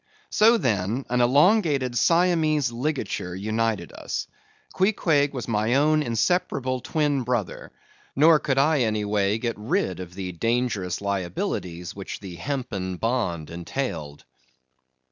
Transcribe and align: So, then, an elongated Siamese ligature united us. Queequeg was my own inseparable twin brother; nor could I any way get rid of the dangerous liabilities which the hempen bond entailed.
So, 0.31 0.57
then, 0.57 1.05
an 1.11 1.21
elongated 1.21 1.95
Siamese 1.95 2.71
ligature 2.71 3.35
united 3.35 3.91
us. 3.93 4.25
Queequeg 4.73 5.31
was 5.31 5.47
my 5.47 5.75
own 5.75 6.01
inseparable 6.01 6.79
twin 6.79 7.21
brother; 7.21 7.71
nor 8.15 8.39
could 8.39 8.57
I 8.57 8.79
any 8.79 9.05
way 9.05 9.37
get 9.37 9.59
rid 9.59 9.99
of 9.99 10.15
the 10.15 10.31
dangerous 10.31 11.01
liabilities 11.01 11.95
which 11.95 12.19
the 12.19 12.33
hempen 12.37 12.97
bond 12.97 13.51
entailed. 13.51 14.25